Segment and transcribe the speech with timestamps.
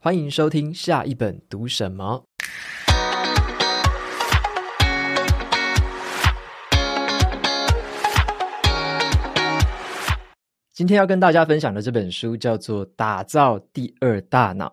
[0.00, 2.24] 欢迎收听下一本读什么。
[10.72, 14.68] 今天要跟大家分享的这本书叫做《打造第二大脑》。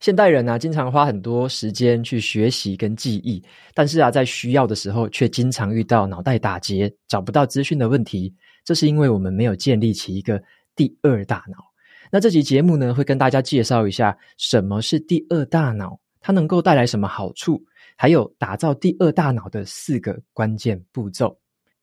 [0.00, 3.40] 现代人呢、啊，经常花很多时间去学习跟记忆，
[3.74, 8.34] 但是啊，在需要的时候，却经常遇到脑袋打结、找不到资讯的问题。
[8.64, 10.42] 这是因为我们没有建立起一个
[10.74, 11.73] 第二大脑。
[12.14, 17.60] 那这期节目呢，会跟大家介绍一下什么是第二大脑，它能够带来什么好处，
[17.96, 21.36] 还有打造第二大脑的四个关键步骤。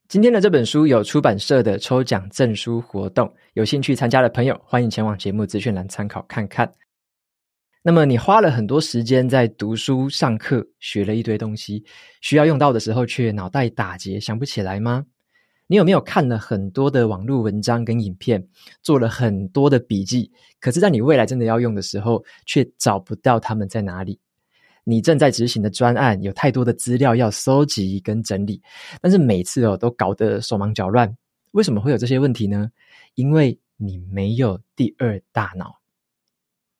[0.07, 6.73] 今天的这本书有出版社的抽奖赠书活动，有兴趣参加的朋友，欢迎前往节目资讯栏参考看看。
[7.81, 11.83] 那么你花了很多时间在读书、上课，学了一堆东西，
[12.21, 15.05] 需要用到的时候却脑袋打结，想不起来吗？
[15.71, 18.45] 你有没有看了很多的网络文章跟影片，
[18.83, 24.19] 做了很多的笔记，可是在你未来真的要用的时候，却找不到他们在哪里？
[24.83, 28.61] 你正在执行的专案有太多的资料要搜集跟整理，
[28.99, 31.09] 但是每次哦都搞得手忙脚乱。
[31.51, 32.69] 为什么会有这些问题呢？
[33.15, 35.79] 因为你没有第二大脑。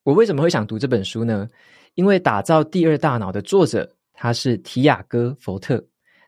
[0.03, 1.47] 我为什么会想读这本书呢？
[1.93, 5.81] 因为打造第二大脑的作者，他是提亚哥·佛特。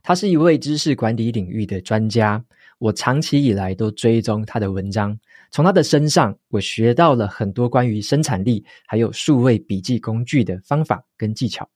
[0.04, 2.44] 他是一位知识管理领域的专家，
[2.78, 5.18] 我长期以来都追踪他的文章，
[5.50, 11.68] 从他的身上我学到了很多关于生产力还有数位笔记工具的方法跟技巧。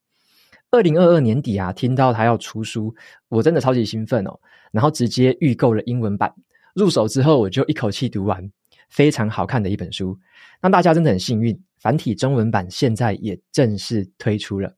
[0.71, 2.93] 二零二二年底啊，听到他要出书，
[3.29, 4.37] 我真的超级兴奋哦，
[4.73, 6.29] 然后直接预购了英文版，
[6.75, 8.51] 入手之后我就一口气读完，
[8.89, 10.19] 非常好看的一本书。
[10.61, 14.75] 那大家真的很幸运，繁体中文版现在也正式推出了。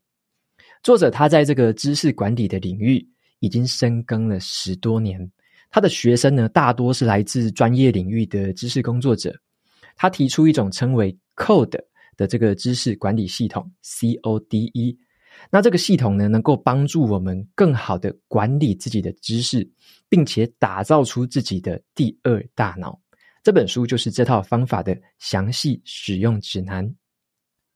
[0.84, 3.04] 作者他在这个知识管理的领域。
[3.40, 5.30] 已经深耕了十多年，
[5.68, 9.34] 他的学生呢，大多是来自专业领域的知识工作者。
[9.96, 11.78] 他提出一种称为 “Code”
[12.16, 14.98] 的这个知识管理系统 （C-O-D-E）。
[15.50, 19.68] 那这个系统呢，能够帮助我们更好的管理自己的知识，
[20.08, 23.00] 并且打造出自己的第二大脑。
[23.42, 26.94] 这本书就是这套方法的详细使用指南。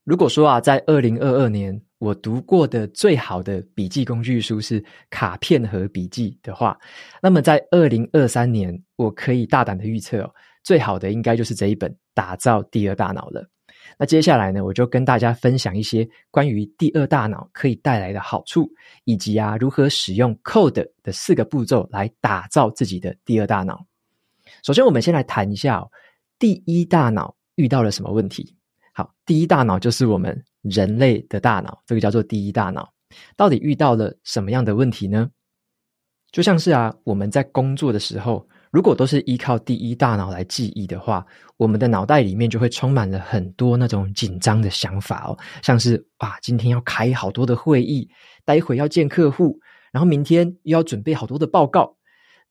[0.05, 6.79] 如果说啊，在二零二二年，我读过的最好的笔记工具书是卡片和笔记的话，
[7.23, 10.31] 那么在二零二三年，我可以大胆的预测哦，
[10.63, 13.43] 最好的应该就是这一本《打造第二大脑》了。
[13.99, 18.71] 那接下来呢，我就跟大家分享一些关于第二大脑可以带来的好处，
[19.05, 23.83] 以及啊如何使用 Code 的四个步骤来打造自己的第二大脑。
[24.63, 25.91] 首先，我们先来谈一下哦，
[26.39, 28.55] 第一大脑遇到了什么问题？
[28.93, 32.93] 好，第一大脑就是我们人类的大脑，这个叫做第一大脑。
[33.37, 35.31] 到底遇到了什么样的问题呢？
[36.33, 41.25] 就像是啊，我们在工作的时候，如果都是依靠第一大脑来记忆的话，
[41.57, 48.11] 我们的脑袋里面就会充满了很多那种紧张的想法哦，像是啊，今天要开好多的会议，
[48.45, 49.61] 待会要见客户，
[49.93, 51.97] 然后明天又要准备好多的报告。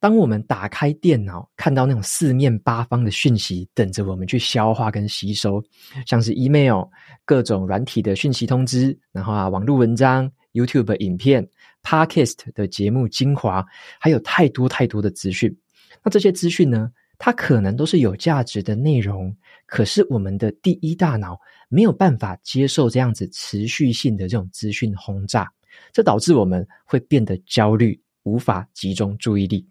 [0.03, 5.63] 当我们打开电脑，看到那种四面八方的讯息等着我们去消化跟吸收，
[6.05, 6.83] 像是 email、
[7.23, 11.47] 各种软体的讯息通知，然后啊，网络文章、YouTube 影片、
[11.83, 13.65] Podcast 的节目精华，
[13.97, 15.57] 还有太多太多的资讯。
[16.03, 19.33] 那这些资讯呢，它可能都是有价值的内容，
[19.65, 21.39] 可是我们的第一大脑
[21.69, 25.49] 没有办法接受这样子持续性的这种资讯轰炸，
[25.93, 29.65] 这导致我们会变得焦虑，无法集中注意力。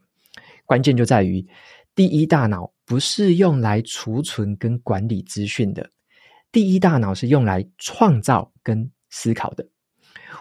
[0.66, 1.46] 关键就在于，
[1.94, 5.88] 第一大脑不是用来储存跟管理资讯的，
[6.50, 9.66] 第一大脑是用来创造跟思考的。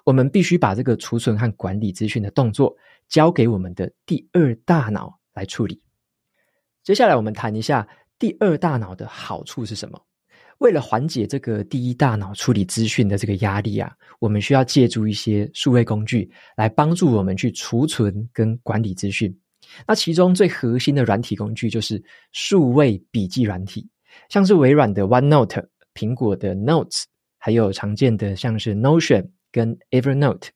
[0.04, 2.76] 我们必须把这个储存和管理资讯的动作
[3.08, 5.82] 交给我们的第二大脑来处理。
[6.84, 7.88] 接下来，我们谈一下
[8.18, 10.02] 第二大脑的好处是什么？
[10.60, 19.36] 为了缓解这个第一大脑处理资讯的这个压力啊，我们需要借助一些数位工具来帮助我们去储存跟管理资讯。
[19.88, 23.88] 那其中最核心的软体工具就是数位笔记软体，
[24.30, 27.04] 像是微软的 OneNote、苹果的 Notes，
[27.38, 30.50] 还有常见的像是 Notion 跟 Evernote。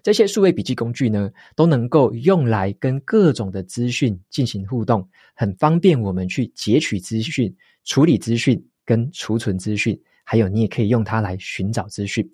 [0.00, 7.52] 这些数位笔记工具呢，都能够用来跟各种的资讯进行互动，很方便我们去截取资讯、
[7.84, 12.28] 处理资讯跟储存资讯，还有你也可以用它来寻找资讯。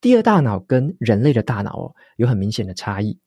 [0.00, 3.18] 第二大脑跟人类的大脑哦，有很明显的差异，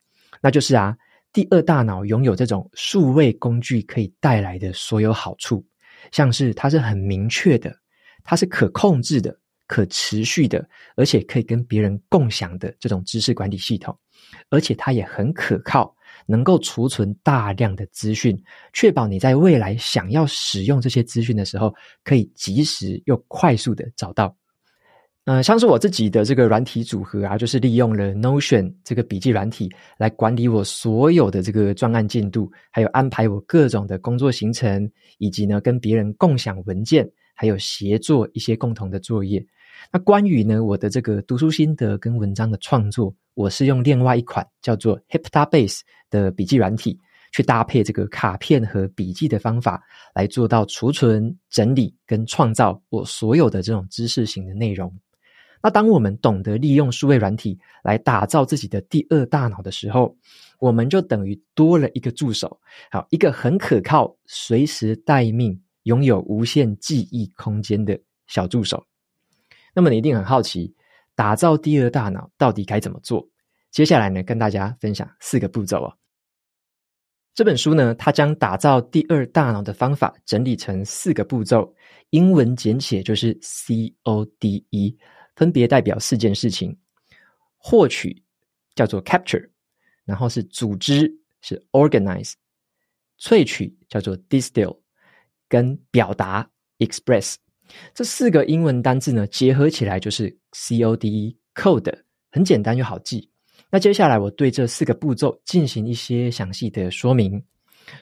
[0.42, 0.96] 那就是啊，
[1.32, 5.64] 第二大脑拥有这种数位工具可以带来的所有好处，
[6.12, 7.74] 像是它是很明确的，
[8.24, 9.36] 它是可控制的。
[9.66, 13.96] 可持续的，而且可以跟别人共享的这种知识管理系统，
[14.48, 15.94] 而且它也很可靠，
[16.26, 18.36] 能够储存大量的资讯，
[18.72, 21.72] 确保你在未来想要使用这些资讯的时候，
[22.02, 24.36] 可以及时又快速的找到。
[25.30, 39.40] 呃，像是我自己的这个软体组合啊，就是利用了 Notion 这个笔记软体来管理我所有的这个专案进度，还有安排我各种的工作行程，以及呢跟别人共享文件，还有协作一些共同的作业。
[39.92, 45.78] 那关于呢，我的这个读书心得跟文章的创作，我是用另外一款叫做 Hyptabase
[46.10, 46.98] 的笔记软体，
[47.30, 49.80] 去搭配这个卡片和笔记的方法，
[50.12, 54.92] 来做到储存、整理跟创造我所有的这种知识型的内容。
[55.62, 60.16] 那当我们懂得利用数位软体来打造自己的第二大脑的时候，
[60.58, 62.60] 我们就等于多了一个助手，
[62.90, 68.86] 好，一个很可靠、随时待命、拥有无限记忆空间的小助手。
[69.74, 70.74] 那么你一定很好奇，
[71.14, 73.28] 打造第二大脑到底该怎么做？
[73.70, 75.94] 接下来呢，跟大家分享四个步骤哦。
[77.32, 81.72] 这本书呢，它将打造第二大脑的方法整理成四个步骤，
[82.10, 84.96] 英文简写就是 CODE，
[85.36, 86.76] 分别代表四件事情：
[87.56, 88.22] 获取
[88.74, 89.48] 叫做 capture，
[90.04, 91.10] 然后是组织
[91.40, 92.32] 是 organize，
[93.18, 94.78] 萃取叫做 distill，
[95.48, 97.36] 跟表达 express。
[97.94, 103.30] 这四个英文单字呢，结合起来就是 CODE，code，很简单又好记。
[103.70, 107.40] 那接下来我对这四个步骤进行一些详细的说明。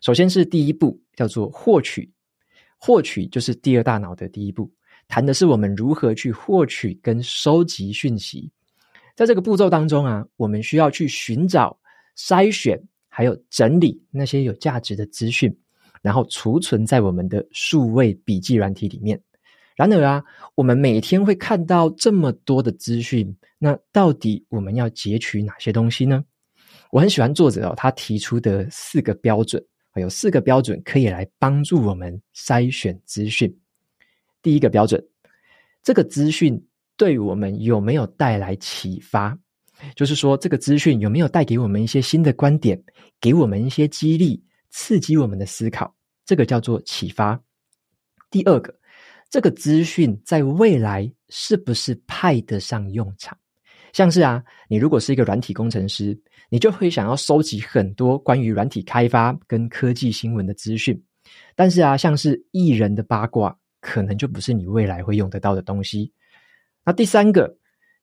[0.00, 2.10] 首先是第一步，叫做获取。
[2.78, 4.72] 获取就是第二大脑的第一步，
[5.08, 8.50] 谈的是我们如何去获取跟收集讯息。
[9.16, 11.76] 在这个步骤当中啊，我们需要去寻找、
[12.16, 15.52] 筛选，还有整理那些有价值的资讯，
[16.02, 19.20] 然后储存在我们的数位笔记软体里面。
[19.75, 20.25] 然而啊，
[20.55, 26.25] 我们每天会看到这么多的资讯，那到底我们要截取哪些东西呢？
[26.90, 29.64] 我很喜欢作者哦，他提出的四个标准，
[29.94, 33.52] 有四个标准可以来帮助我们筛选资讯。
[34.43, 35.02] 第一个标准，
[35.82, 39.38] 这个资讯对我们有没有带来启发？
[39.94, 42.82] 就是说，这个资讯有没有带给我们一些新的观点，
[43.20, 45.94] 给我们一些激励，刺激我们的思考，
[46.25, 47.40] 这个叫做启发。
[48.31, 48.75] 第二个。
[49.31, 53.37] 这个资讯在未来是不是派得上用场？
[53.93, 56.19] 像是啊，你如果是一个软体工程师，
[56.49, 60.99] 你就会想要收集很多关于软体开发跟科技新闻的资讯。
[61.55, 66.12] 但是啊，像是艺人的八卦，可能就不是你未来会用得到的东西。
[66.84, 67.56] 那第三个，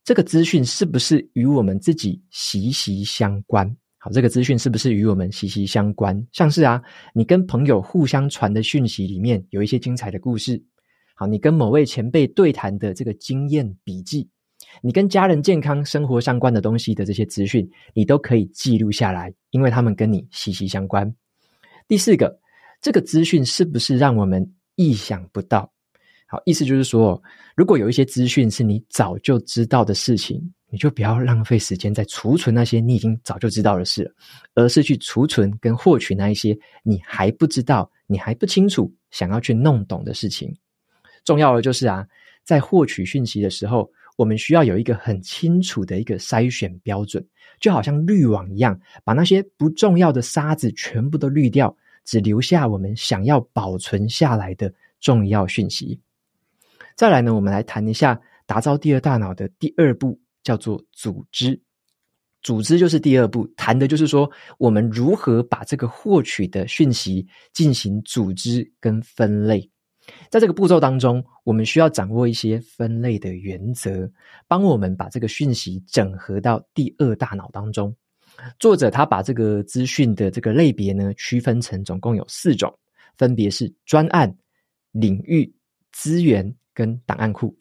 [0.04, 3.76] 这个资讯是不是与我们自己息息相关？
[3.98, 6.28] 好，这个资讯是不是与我们息息相关？
[6.32, 6.80] 像是啊，
[7.14, 10.64] 你跟朋友互相传的讯息里面有一些精彩的故事。
[11.16, 14.30] 好，你跟某位前辈对谈的这个经验笔记，
[14.84, 21.12] 你跟家人健康生活相关的东西的这些资讯，你都可以记录下来，因为他们跟你息息相关。
[21.88, 22.40] 第四个，
[22.82, 25.72] 这个资讯是不是让我们意想不到？
[26.28, 27.22] 好，意思就是说，
[27.56, 34.12] 如果有一些资讯是你早就知道的事情，你就不要浪费时间在储存那些你已经早就知道的事，
[34.56, 40.52] 而是去储存跟获取那一些你还不知道、你还不清楚、想要去弄懂的事情。
[41.24, 42.06] 重要的就是啊，
[42.44, 47.24] 在获取讯息的时候，我们需要有一个很清楚的一个筛选标准，
[47.60, 51.76] 就好像滤网一样，把那些不重要的沙子全部都滤掉，
[52.06, 56.00] 只留下我们想要保存下来的重要讯息。
[56.96, 61.62] 再来呢，我们来谈一下打造第二大脑的第二步，叫做组织。
[62.42, 69.68] 组织就是第二步，谈的就是说，我们如何把这个获取的讯息进行组织跟分类。
[70.30, 74.08] 在这个步骤当中，我们需要掌握一些分类的原则，
[74.48, 77.96] 帮我们把这个讯息整合到第二大脑当中。
[78.60, 82.74] 作者他把这个资讯的这个类别呢，区分成总共有四种，
[83.18, 84.36] 分别是专案、
[84.92, 85.54] 领域、
[85.92, 87.56] 资源跟档案库。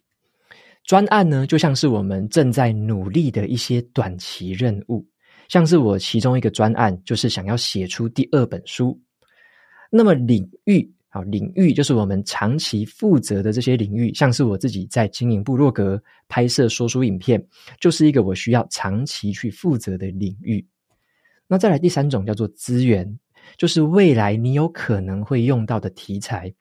[0.84, 5.06] 专案呢，就像是我们正在努力的一些短期任务，
[5.48, 9.00] 像是我其中一个专案，就是想要写出第二本书。
[9.90, 17.40] 那么领域，好，领域就是我们长期负责的这些领域，像是我自己在经营部落格、拍摄说书影片，
[17.78, 20.66] 就是一个我需要长期去负责的领域。
[21.46, 23.16] 那再来第三种叫做资源，
[23.56, 26.52] 就是未来你有可能会用到的题材，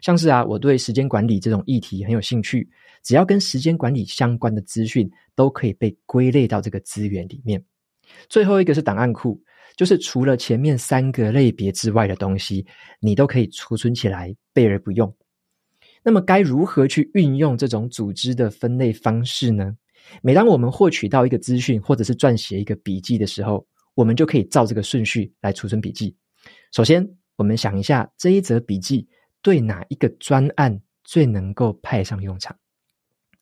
[0.00, 2.66] 像是啊，我对时间管理这种议题很有兴趣，
[3.02, 7.62] 只要跟时间管理相关的资讯都可以被归类到这个资源里面。
[8.30, 9.38] 最后一个是档案库。
[9.78, 12.66] 就是除了前面三个类别之外的东西，
[12.98, 15.14] 你都可以储存起来，备而不用。
[16.02, 19.76] 那么该如何去运用这种组织的分类方式呢？
[20.20, 26.12] 每当我们获取到一个资讯，或者是撰写一个笔记的时候，我们就可以照这个顺序来储存笔记。
[26.72, 29.06] 首先，我们想一下这一则笔记
[29.42, 32.56] 对哪一个专案最能够派上用场。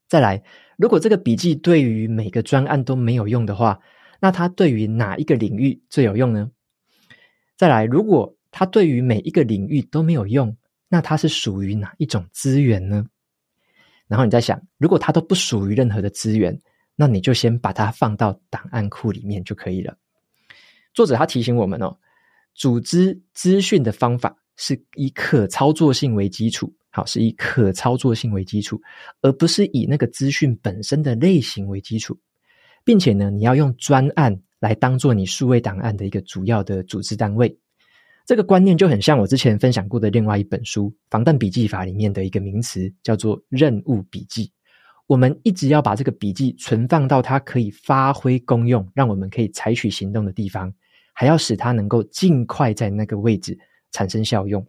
[0.06, 0.42] 再来，
[0.76, 3.80] 如果这个笔记对于每个专案都没有用的话，
[4.26, 6.50] 那它对于哪一个领域最有用呢？
[7.56, 10.56] 再来，如果它对于每一个领域都没有用，
[10.88, 13.06] 那它是属于哪一种资源呢？
[14.08, 16.60] 然后你再想，如果它都不属于任何的资源，
[16.96, 19.96] 那你就先把它放到档案库里面就可以了。
[20.92, 21.96] 作者他提醒我们哦，
[22.52, 28.82] 组织资讯的方法是以可操作性为基础，好，是以可操作性为基础，
[29.20, 32.18] 而不是以那个资讯本身的类型为基础。
[32.86, 37.58] 并且呢，你要用专案来当做你数位档案的一个主要的组织单位。
[38.24, 44.52] 这个观念就很像我之前分享过的另外一本书《防弹笔记法》里面的一个名词，叫做任务笔记。
[45.08, 50.72] 我们一直要把这个笔记存放到它可以发挥功用，让我们可以采取行动的地方，
[51.12, 53.58] 还要使它能够尽快在那个位置
[53.90, 54.64] 产生效用。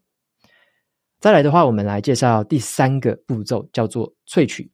[1.20, 4.72] 再来的话，我们来介绍第三个步骤，叫做萃取。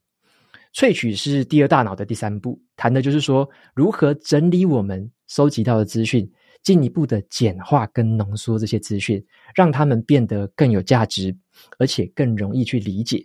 [0.73, 6.29] 萃取是第二大脑的第三步，谈的就是说如何整理我们收集到的资讯，
[6.63, 11.35] 进一步的简化跟浓缩这些资讯，让它们变得更有价值，
[11.77, 13.23] 而且更容易去理解。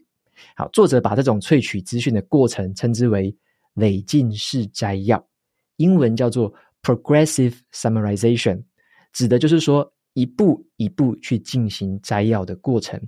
[0.57, 3.35] 好，作者把这种萃取资讯的过程称之为
[3.75, 5.27] 累进式摘要，
[5.77, 6.53] 英文叫做
[6.83, 8.63] progressive summarization，
[9.13, 13.01] 指的就是说一步一步去进行摘要的过程。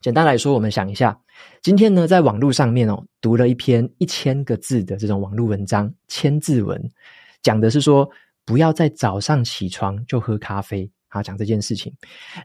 [0.00, 1.20] 简单来说，我们想一下，
[1.60, 6.80] 今天呢，在网络上面哦，读了一篇一千个字的这种网络文章，千字文，
[7.42, 8.08] 讲的是说，
[8.44, 11.92] 不要在早上起床就喝咖啡，好，讲这件事情。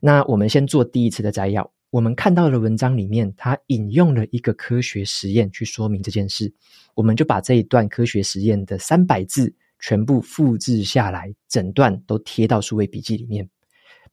[0.01, 6.51] 那我们先做第一次的摘要，我们看到的文章里面，它引用了一个科学实验去说明这件事，
[6.95, 13.47] 我们就把这一段科学实验的三百字全部复制下来，整段都贴到数位笔记里面。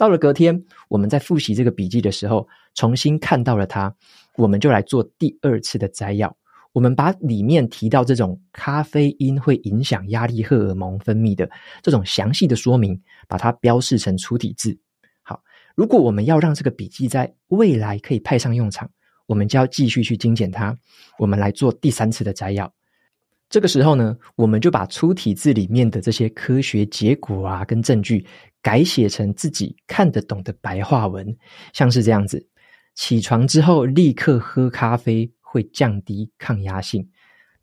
[0.01, 3.95] 到了隔天，我们在复习这个笔记的时候，重新看到了它，
[4.39, 6.35] 我们就来做第二次的摘要。
[6.73, 11.51] 我们把里面提到这种咖啡因会影响压力荷尔蒙分泌的
[11.83, 14.75] 这种详细的说明，把它标示成粗体字。
[15.21, 15.43] 好，
[15.75, 18.89] 如果我们要让这个笔记在未来可以派上用场，
[19.27, 20.75] 我们就要继续去精简它。
[21.19, 22.73] 我们来做第三次的摘要。
[23.51, 28.25] 这个时候呢，我们就把粗体字里面的这些科学结果啊，跟证据
[28.63, 31.37] 改写成自己看得懂的白话文，
[31.73, 32.47] 像是这样子：
[32.95, 37.07] 起床之后立刻喝咖啡会降低抗压性。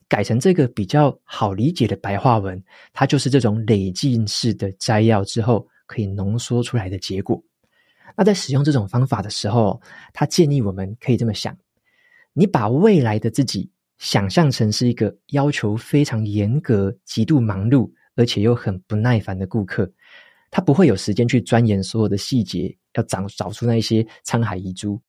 [0.10, 7.41] 改成这个比较好理解的白话文，它就是这种累进式的摘要之后可以浓缩出来的结果。
[8.17, 9.82] 那在使用这种方法的时候，
[10.13, 11.58] 他建议我们可以这么想：
[12.34, 13.72] 你把未来的自己。
[13.98, 19.92] 想象成是一个要求非常严格、极度忙碌，而且又很不耐烦的顾客，
[20.51, 25.01] 他不会有时间去钻研所有的细节，要找找出那一些沧海遗珠。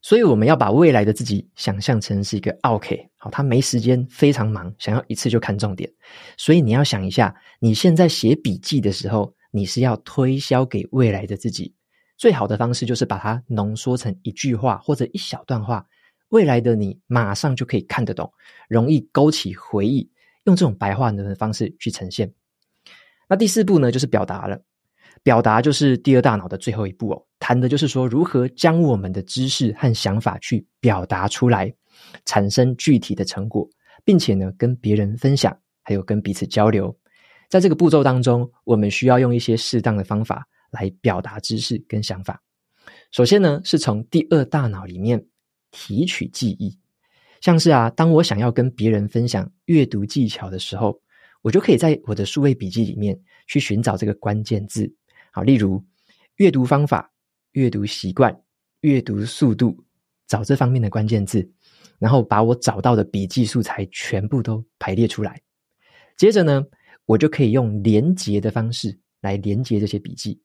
[0.00, 5.90] 所以，我们要把未来的自己想象成是一个 OK，，好，他没时间，非常忙，想要一次就看重点。
[6.36, 11.74] 所以，你要想一下，你现在写笔记的时候，你是要推销给未来的自己，
[12.18, 15.86] 最好的方式就是把它浓缩成一句话或者一小段话。
[16.34, 18.28] 未来的你马上就可以看得懂，
[18.68, 20.10] 容易勾起回忆，
[20.46, 22.34] 用这种白话文的方式去呈现。
[23.28, 24.60] 那第四步呢，就是表达了。
[25.22, 31.72] 表达就是第二大脑的最后一步哦，谈的就是说如何将我们的知识和想法去表达出来，
[32.24, 33.70] 产生具体的成果，
[34.04, 36.92] 并且呢，跟别人分享，还有跟彼此交流。
[37.48, 42.42] 在这个步骤当中，我们需要用一些适当的方法来表达知识跟想法。
[43.12, 45.24] 首先呢，是从第二大脑里面。
[45.76, 46.78] 提取记忆，
[47.40, 51.00] 像是啊，当我想要跟别人分享阅读技巧的时候，
[51.42, 54.88] 我就可以在我的数位笔记里面去寻找这个关键字。
[55.32, 55.84] 好，例如
[56.36, 57.12] 阅读方法、
[57.52, 58.40] 阅读习惯、
[58.82, 59.76] 阅读速度、
[60.28, 61.50] 找这方面的关键字，
[61.98, 65.42] 然后把我找到的笔记素材全部都排列出来。
[66.16, 66.64] 接着呢，
[67.04, 70.40] 我就可以用连结的方式来连结这些笔记。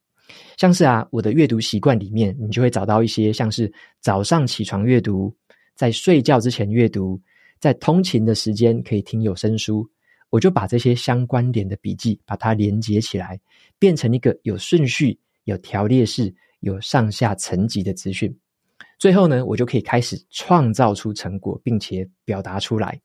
[0.58, 3.72] 像是啊，我的阅读习惯里面，你就会找到一些像是
[4.02, 5.34] 早上起床阅读，
[5.76, 7.20] 在睡觉之前阅读，
[7.60, 9.90] 在通勤的时间可以听有声书。
[10.30, 13.40] 我就把这些相关联的笔记把它连接起来，
[13.80, 18.32] 变成一个有顺序、有条列式、有上下层级的资讯。
[19.00, 23.02] 最后呢，我就可以开始创造出成果，并且表达出来。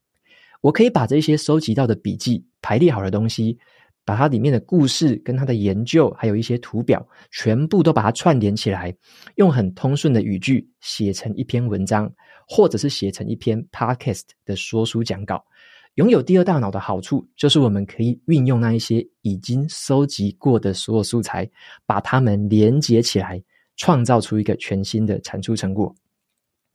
[0.60, 3.58] 我可以把这些收集到的笔记排列好的东西，
[4.04, 8.94] 把它里面的故事跟它的研究，还有一些图表，全部都把它串联起来，
[9.36, 12.12] 用很通顺的语句写成一篇文章，
[12.46, 15.44] 或者是写成一篇 podcast 的说书讲稿。
[15.94, 21.48] 拥有第二大脑的好处，就是我们可以运用那一些已经收集过的所有素材，
[21.86, 23.40] 把它们连接起来，
[23.76, 25.94] 创造出一个全新的产出成果。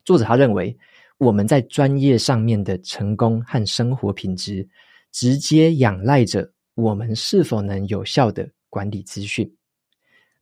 [0.06, 0.74] 作者他认为，
[1.18, 4.66] 我们在专业上面的成功和生活品质，
[5.12, 6.50] 直接仰赖着
[6.82, 9.56] 我们是否能有效的管理资讯。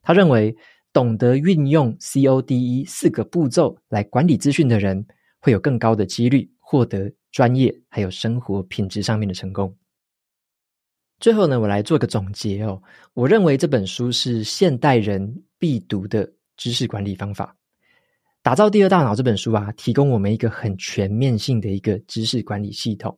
[0.02, 0.56] 他认为，
[0.94, 5.06] 懂得运用 CODE 四个步骤来管理资讯的人，
[5.40, 7.12] 会有更高的几率获得。
[7.30, 9.78] 专业还有生活品质上面的成功。
[11.20, 12.82] 最后呢，我来做个总结哦。
[13.14, 17.56] 我认为这本书是现代人必读的知识管理方法。
[18.42, 23.16] 打造第二大脑这本书啊，提供我们一个很全面性的一个知识管理系统。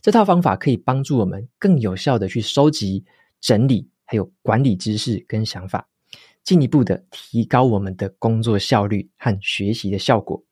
[0.00, 3.04] 这套方法可以帮助我们更有效的去收集、
[3.40, 5.86] 整理，还有管理知识跟想法，
[6.42, 10.42] 进一步的提高我们的工作效率和学习的效果。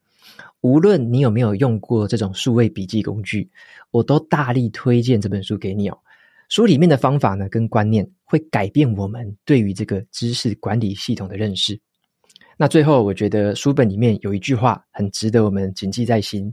[0.61, 3.49] 无论你有没有用过这种数位笔记工具，
[3.91, 5.99] 我都大力推荐这本书给你哦。
[6.49, 11.79] 书里面的方法呢，跟观念会改变我们对于这个知识管理系统的认识。
[12.57, 16.53] 那最后，我觉得书本里面有一句话很值得我们谨记在心：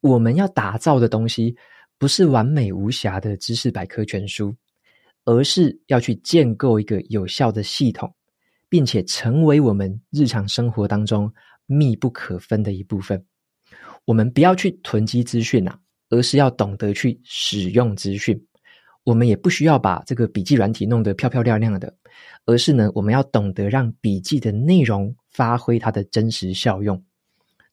[0.00, 1.54] 我们要打造的东西，
[1.98, 4.54] 不是完美无瑕的知识百科全书，
[5.24, 8.14] 而是要去建构一个有效的系统，
[8.68, 11.32] 并且成为我们日常生活当中。
[11.68, 13.20] 密不可分的一部分。
[14.04, 15.76] 我们不要去囤积资讯啊，
[16.10, 18.40] 而是要懂得去使用资讯。
[19.02, 21.92] 我们也不需要把这个笔记软体弄得漂漂亮亮的，
[22.44, 27.04] 而是呢，我们要懂得让笔记的内容发挥它的真实效用。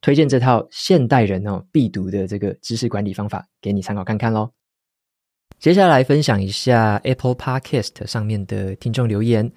[0.04, 4.52] 推荐这套现代人哦必读的这个知识管理方法给你参考看看喽。
[5.60, 9.50] 接下来分享一下 Apple Podcast 上面的听众留言。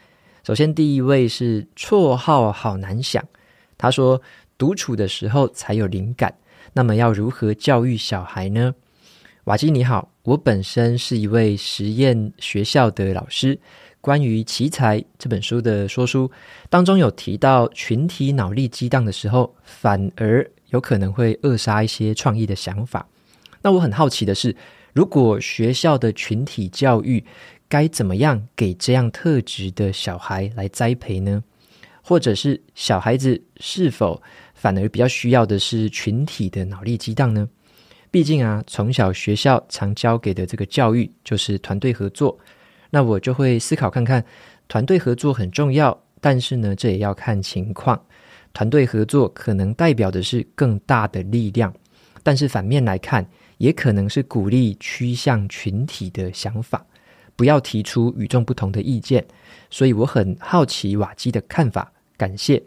[0.44, 3.24] 首先，第一位是绰号好难想。
[3.76, 4.22] 他说
[4.56, 6.32] ：“独处的时候才有灵感，
[6.72, 8.72] 那么要如何教育小孩呢？”
[9.46, 13.59] 瓦基你好，我本身是一位实验学校的老师。
[14.06, 16.30] 关于《奇才》这本书的说书
[16.70, 23.08] 当中有提到，群体脑力激荡的时候，反而有可能会扼杀一些创意的想法。
[23.62, 24.54] 那我很好奇的是，
[24.92, 27.24] 如果学校的群体教育
[27.68, 31.42] 该怎么样给这样特质的小孩来栽培呢？
[32.00, 34.22] 或者是小孩子是否
[34.54, 37.48] 反而比较需要的是群体的脑力激荡呢？
[38.12, 42.38] 毕竟啊，从小学校常教给的这个教育就是团队合作。
[42.96, 44.24] 那我就会思考看看，
[44.68, 48.02] 团队合作很重要，但是呢，这也要看情况。
[48.54, 51.70] 团队合作可能代表的是更大的力量，
[52.22, 53.28] 但是反面来看，
[53.59, 56.82] 也可能是鼓励趋向群体的想法。
[57.37, 59.22] 不要提出与众不同的意见。
[59.68, 61.92] 所以我很好奇瓦基的看法。
[62.16, 62.62] 感谢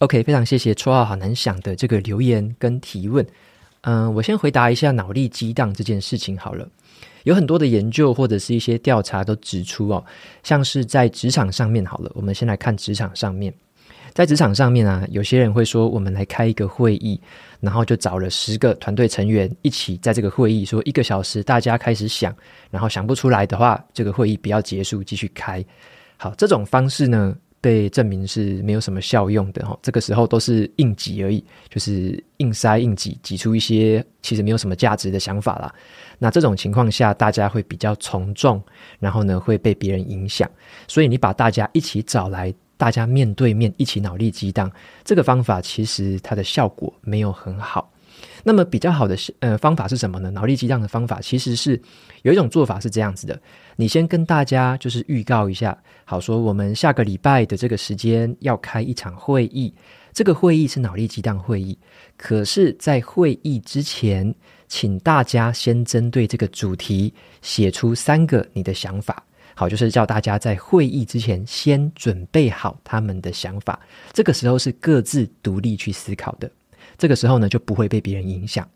[0.00, 3.26] ，OK，非常谢谢绰号好难想的这个留言跟提问。
[3.84, 6.66] 嗯，我先回答一下脑力激荡这件事情好了。
[7.24, 10.04] 有很多的研究或者是一些调查都指出哦，
[10.42, 13.52] 像是在职场上面好了，我们先来看职场上面，
[14.12, 17.18] 在职场上面啊，有些人会说，我们来开一个会议，
[17.60, 22.34] 然后就找了十个团队成员一起在这个会议说一个小时，大家开始想，
[22.70, 25.64] 然后想不出来的话，这个会议不要结束，继续开。
[26.18, 27.34] 好，这种方式呢，
[27.64, 35.74] 被证明是没有什么效用的哈，这个时候都是硬挤而已，就是硬塞硬挤，挤出一些其实没有什么价值的想法啦。
[36.18, 38.62] 那这种情况下，大家会比较从众，
[38.98, 40.46] 然后呢会被别人影响。
[40.86, 44.70] 所以你把大家一起找来，大家面对面一起脑力激荡，
[45.02, 47.90] 这个方法其实它的效果没有很好。
[48.44, 50.30] 那么比较好的是呃方法是什么呢？
[50.30, 51.80] 脑力激荡的方法其实是
[52.22, 53.40] 有一种做法是这样子的：
[53.74, 59.74] 你先跟大家就是预告一下，好说我们下个礼拜的这个时间要开一场会议，
[60.12, 61.76] 这个会议是脑力激荡会议。
[62.16, 64.32] 可是，在会议之前，
[64.68, 69.24] 请大家先针对这个主题写出三个你的想法。
[69.56, 73.78] 好，就是叫大家在会议之前先准备好他们的想法。
[74.12, 76.50] 这个时候是各自独立去思考的。
[76.96, 78.68] 这个时候呢就不会被别人影响。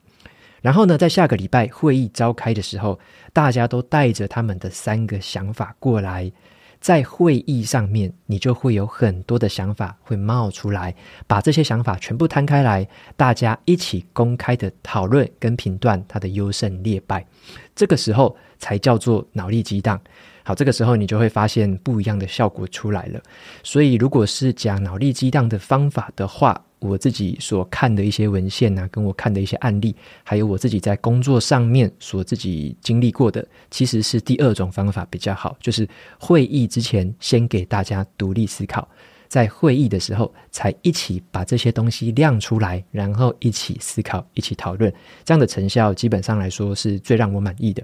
[0.61, 2.99] 然后呢，在下个礼拜会议召开的时候，
[3.33, 6.33] 大家都带着他们的三个想法过来。
[6.81, 10.95] 在会议上面，你就会有很多的想法会冒出来，
[11.27, 17.27] 把这些想法全部摊开来，大家一起公开的讨论跟评断它的优胜劣败。
[17.75, 20.01] 这个时候才叫做脑力激荡。
[20.45, 23.21] 好，这个时候你就会发现不一样的效果出来了。
[23.65, 35.89] 所以，如果是讲脑力激荡的方法的话，我自己所看的一些文献呢、啊，跟我看的一些案例，还有我自己在工作上面所自己经历过的，其实是第二种方法比较好，就是
[36.19, 38.89] 会议之前先给大家独立思考，
[39.27, 44.93] 在会议的时候才一起把这些东西亮出来，然后一起思考、一起讨论，
[45.25, 47.83] 这样的成效基本上来说是最让我满意的。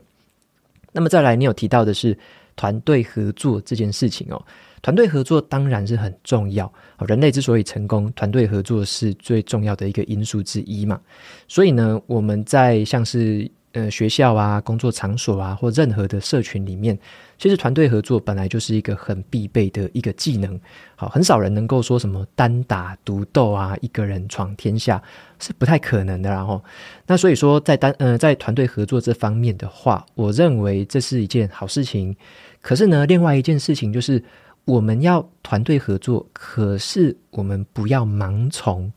[0.93, 2.17] 那么再来，你有提到的是
[2.55, 4.41] 团队合作这件事情哦。
[4.85, 6.71] 团队合作当然是很重要，
[7.09, 11.01] 人类之所以成功，团队合作是最重要的一个因素之一嘛。
[11.49, 16.99] 所以呢，我们在像是呃学校啊、工作场所啊，或任何的社群里面，
[17.39, 20.61] 其实团队合作本来就是一个很必备的一个技能。
[20.97, 25.03] 好，很少人能够说什么单打独斗啊，一个人闯天下
[25.41, 26.29] 是不太可能的。
[26.29, 26.63] 然后，
[27.07, 32.15] 那所以说在单呃在团队合作这方面的话，我认为这是一件好事情。
[32.61, 34.23] 可是呢，另外一件事情就是。
[34.65, 38.91] 我们要团队合作，可是我们不要盲从，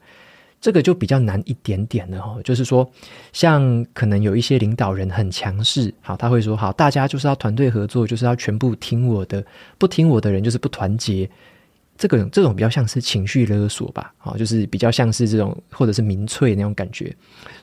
[0.62, 2.38] 这个就比较难一点点了哈。
[2.43, 2.89] 就是说，
[3.34, 9.45] 像可能有一些领导人很强势，好，他会说好，大家就是要团队合作，就是要全部听我的，
[9.77, 11.30] 不听我的人就是不团结。
[11.97, 17.12] 这个这种比较像是情绪勒索吧，好，就是比较像是这种或者是民粹那种感觉。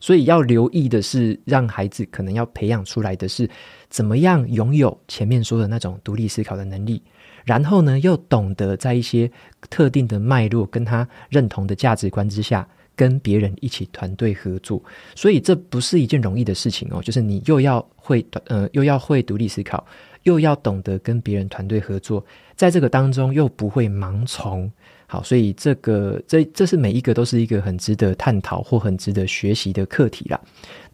[0.01, 3.49] 所以要留意的是，让孩子可能要培养出来的是，
[3.89, 7.01] 怎么样拥有前面说的那种独立思考的能力。
[7.45, 9.31] 然后呢，又懂得在一些
[9.71, 14.83] 特定的脉络跟他认同的价值观之下，跟别人一起团队合作。
[15.15, 19.85] 所以这不是一件容易的事情哦，就是你又要会呃，又要会独立思考，
[20.23, 22.25] 又要懂得跟别人团队合作，
[22.57, 24.71] 在这个当中又不会盲从。
[25.07, 30.41] 好，所以这个这这是每一个都是一个很值得探讨或很值得学习的课题啦。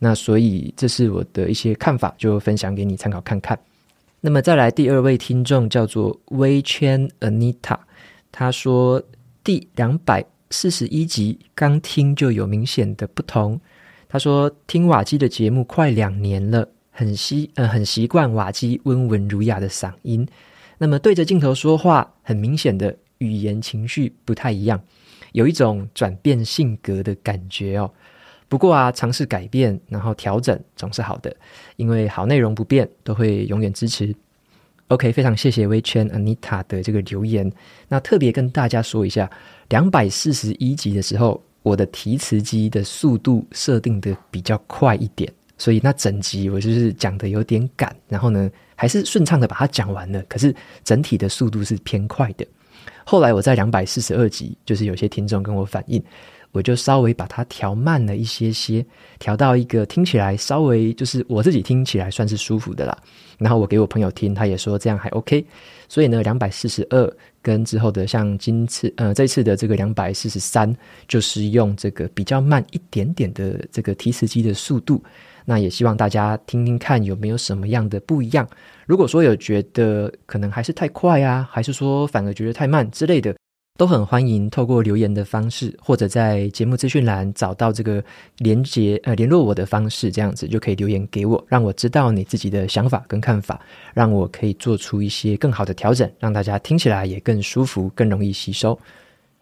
[0.01, 3.59] 那所以这是我的一些看法，就分享给你参考看看。
[4.23, 7.79] 那么再来第二位听众叫做微圈 Anita，
[8.31, 9.03] 他说
[9.43, 13.59] 第两百四十一集刚听就有明显的不同。
[14.09, 20.29] 他说听瓦基的节目快两年了，很习呃很习惯瓦基温文儒雅的嗓音。
[20.77, 24.83] 那么对着镜头说话，很明显的语言情绪不太一样，
[25.33, 27.91] 有一种转变性格的感觉哦。
[28.51, 31.35] 不过啊，尝试改变，然后调整总是好的，
[31.77, 34.13] 因为好内容不变，都会永远支持。
[34.89, 37.49] OK，非常谢谢微圈 Anita 的这个留言。
[37.87, 39.31] 那特别跟大家说一下，
[39.69, 50.21] 两百四十一集的时候，我的提词机的速度设定的比较快一点，所以那整集我就是讲的有点赶，然后呢，还是顺畅的把它讲完了。
[50.29, 52.45] 可是整体的速度是偏快的。
[53.05, 56.03] 后来我在两百四十二集，就是有些听众跟我反映。
[56.53, 58.85] 我就稍微把它调慢了一些些，
[59.19, 62.97] 调到一个听起来稍微就是我自己听起来算是舒服的啦。
[63.39, 65.45] 然后我给我朋友听，他也说这样还 OK。
[65.89, 70.75] 所以呢，两百四十二跟之后的像今次呃这次的这个两百四十三，
[71.09, 75.03] 就是用这个比较慢一点点的这个提词机的速度。
[75.47, 78.47] 那也希望大家听听看有没有什么样的不一样。
[78.87, 83.35] 如果说有觉得可能还是太快啊，还是说反而觉得太慢之类的。
[83.81, 88.05] 都很欢迎透过留言的方式，或者在节目资讯栏找到这个
[88.37, 93.59] 连接呃联络我的方式，这样子就可以留言给我，让我知道你自己的想法跟看法，
[93.95, 98.79] 让我可以做出一些更好的调整，让大家听起来也更舒服、更容易吸收。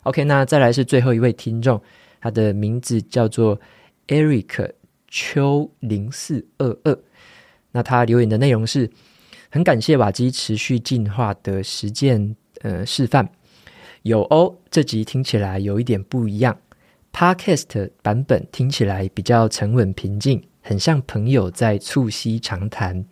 [0.05, 1.83] OK，那再来是最后一位听众，
[2.21, 3.61] 他的名字叫做
[4.07, 4.71] Eric
[5.09, 6.97] 邱零四二二，
[7.73, 8.89] 那他留言的内容是
[9.51, 13.29] 很感谢瓦基持续进化的实践呃示范。
[14.03, 16.57] 有哦，这集听起来有一点不一样。
[17.13, 23.05] Podcast 版本听起来比较沉稳平静，很像朋友在促膝长谈。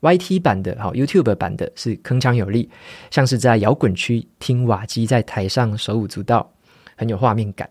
[0.00, 2.70] YT 版的，好，YouTube 版的是铿锵有力，
[3.10, 6.50] 像是在摇滚区听瓦基在台上手舞足蹈，
[6.96, 7.68] 很有画面感。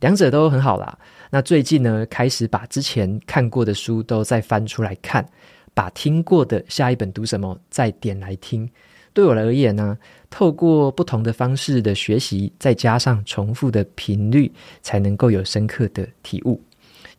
[0.00, 0.98] 两者都很好啦。
[1.30, 5.24] 那最近呢，开始把之前看过的书都再翻出来看，
[5.74, 8.68] 把听过的下一本读什么再点来听。
[9.14, 9.96] 对我而言呢，
[10.30, 16.60] 透过不同的方式的学习，再加上重复的频率，才能够有深刻的体悟，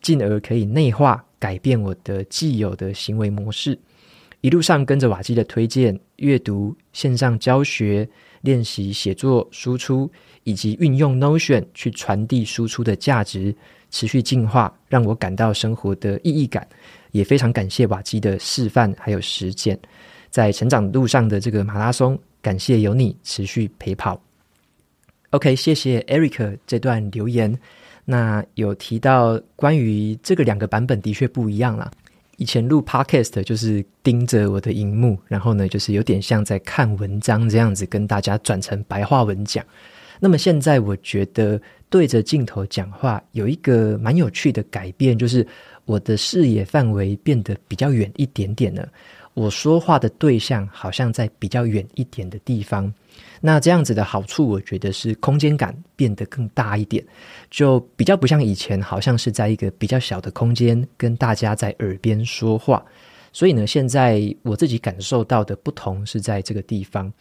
[0.02, 3.78] 进而可以内化改变我的既有的行为模式。
[4.40, 8.06] 一路上跟着瓦基的推荐，阅读、线上教学、
[8.42, 10.10] 练习写作、输出，
[10.42, 13.54] 以及运用 Notion 去传递输出的价值，
[13.90, 16.68] 持续进化，让我感到生活的意义感。
[17.12, 19.78] 也非常感谢瓦基的示范还有实践，
[20.34, 24.20] 在成长路上的这个马拉松，感谢有你持续陪跑。
[25.30, 27.56] OK，谢谢 Eric 这段留言。
[28.04, 31.88] 那有提到关于这个两个版本的确不一样啦。
[32.36, 39.64] 以前录 Podcast 就是盯着我的荧幕，然后呢，就是有点像在看文章这样子，跟大家转成白话文讲。
[40.18, 45.46] 那么现在我觉得对着镜头讲话有一个蛮有趣的改变，就是
[45.84, 48.88] 我的视野范围变得比较远一点点了。
[49.34, 52.92] 我说话的对象好像在比较远一点的地方。
[53.40, 57.04] 那这样子的好处，我觉得是空间感变得更大一点，
[57.50, 62.82] 就比较不像以前，好像是在一个比较小的空间跟大家在耳边说话。
[63.32, 67.12] 所以呢，现在我自己感受到的不同是在这个地方。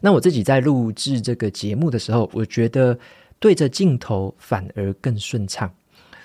[0.00, 2.96] 那我自己在录制这个节目的时候，我觉得
[3.40, 5.72] 对着镜头反而更顺畅，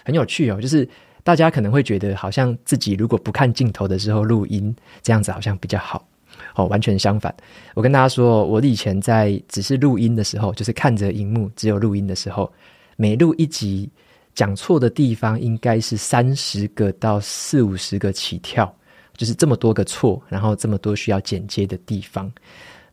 [0.04, 0.62] 很有趣哦。
[0.62, 0.88] 就是
[1.28, 6.08] 大家可能会觉得，好像自己如果不看镜头的时候录音，这样子好像比较好。
[6.56, 7.36] 哦，完全相反。
[7.74, 12.50] 我跟大家说，我以前在只是录音的时候，就是看着荧幕只有录音的时候，
[12.96, 13.90] 每录一集
[14.34, 18.74] 讲错的地方应该是三十个到四五十个起跳，
[19.18, 22.32] 就是这么多个错，然后这么多需要剪接的地方，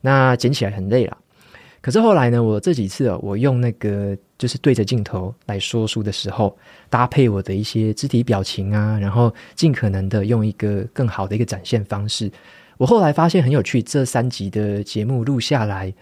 [0.01, 1.17] 那剪起来很累了。
[1.85, 6.57] 可是后来呢，我这几次哦，我用那个就是对着镜头来说书的时候，
[6.89, 12.31] 搭配我的一些肢体表情啊，然后尽可能的用一个更好的一个展现方式。
[12.77, 15.93] 我后来发现很有趣，这三集的节目录下来，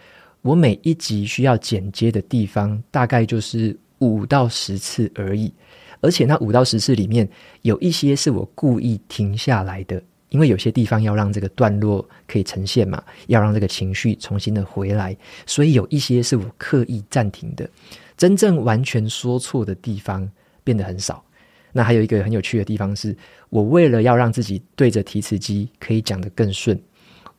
[0.41, 5.51] 我每一集需要剪接的地方大概就是五到十次而已，
[5.99, 7.27] 而且那五到十次里面
[7.63, 10.01] 有一些是我故意停下来的，
[10.33, 15.15] 因为有些地方要让这个段落可以呈现嘛，要让这个情绪重新的回来，
[15.45, 17.69] 所以有一些是我刻意暂停的，
[18.17, 20.27] 真正完全说错的地方
[20.63, 21.23] 变得很少。
[21.71, 23.15] 那还有一个很有趣的地方是，
[23.49, 26.79] 我为了要让自己对着提词机可以讲得更顺，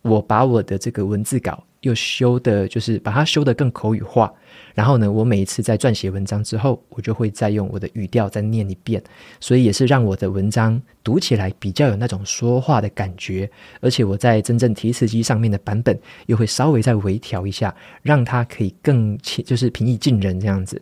[0.02, 4.32] 我把我的这个文字稿又修的，就是把它修得更口语化。
[4.74, 9.00] 然后呢，我每一次在撰写文章之后，我就会再用我的语调再念一遍，
[9.38, 13.48] 所以也是让我的文章读起来比较有那种说话的感觉。
[13.80, 20.80] 而且我在真正提词机上面的版本，又会稍微再微调一下，让它可以更就是平易近人这样子。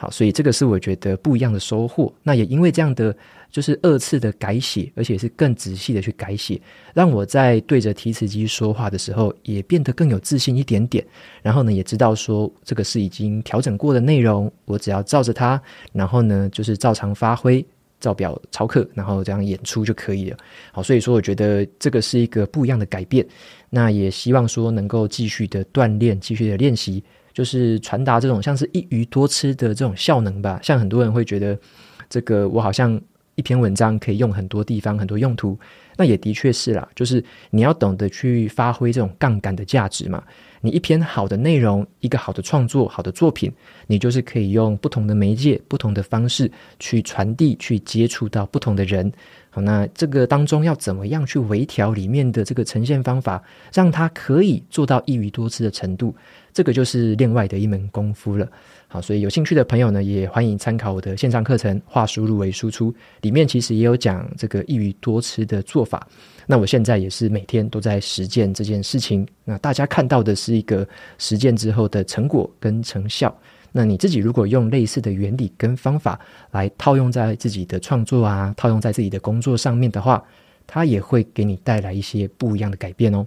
[0.00, 2.10] 好，所以这个是我觉得不一样的收获。
[2.22, 3.14] 那也因为这样的，
[3.50, 6.58] 就是二次的改写，而且是更仔细的去改写，
[6.94, 11.06] 让我在对着提词机说话的时候，也变得更有自信一点点。
[11.42, 15.60] 然后呢，也知道说这个是已经调整过的内容，我只要照着它，
[15.92, 17.62] 然后呢，就是照常发挥，
[18.00, 20.36] 照表操课，然后这样演出就可以了。
[20.72, 23.26] 好，所以说我觉得这个是一个不一样的改变。
[23.68, 27.04] 那也希望说能够继续的锻炼，继续的练习。
[27.32, 31.58] 就是传达这种像是一鱼多吃的这种效能吧，像很多人会觉得，
[32.08, 33.00] 这个我好像
[33.36, 35.58] 一篇文章可以用很多地方、很多用途，
[35.96, 36.86] 那也的确是啦。
[36.94, 40.22] 就是你要懂得去发挥这种杠杆的价值嘛。
[40.62, 43.50] 你一篇好的内容，一个好的创作、好的作品，
[43.86, 49.10] 你就是可以用不同的媒介、不同的方式去传递、去接触到不同的人。
[49.48, 56.14] 好，那这个当中要怎么样去微调里面的这个呈现方法，让它可以做到一鱼多吃的程度？
[56.52, 58.48] 这个就是另外的一门功夫了。
[58.88, 66.04] 好，所以有兴趣的朋友呢，也欢迎参考我的线上课程《化输入为输出》，里面其实也有讲这个一鱼多吃的做法。
[66.46, 69.24] 那我现在也是每天都在实践这件事情。
[69.44, 70.86] 那大家看到的是一个
[71.18, 73.32] 实践之后的成果跟成效。
[73.70, 76.18] 那你自己如果用类似的原理跟方法
[76.50, 80.20] 来套用在自己的创作啊，套用在自己的工作上面的话，
[80.66, 83.24] 它也会给你带来一些不一样的改变哦。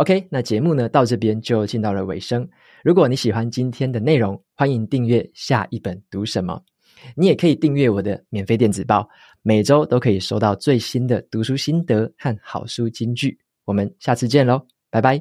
[0.00, 2.48] OK，那节目呢到这边就进到了尾声。
[2.82, 6.58] 如果你喜欢今天的内容，欢迎订阅下一本读什么。
[7.14, 9.06] 你也可以订阅我的免费电子报，
[9.42, 13.38] 每周都可以收到最新的读书心得和好书金句。
[13.66, 15.20] 我们下次见喽，拜拜。